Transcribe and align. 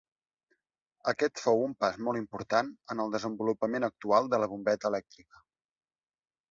Aquest 1.11 1.41
fou 1.41 1.61
un 1.65 1.75
pas 1.85 1.99
molt 2.07 2.21
important 2.21 2.73
en 2.95 3.05
el 3.05 3.15
desenvolupament 3.17 3.89
actual 3.93 4.35
de 4.35 4.43
la 4.45 4.53
bombeta 4.57 4.95
elèctrica. 4.95 5.45